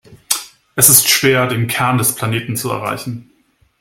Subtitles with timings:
[0.75, 3.29] Es ist schwer, den Kern des Planeten zu erreichen.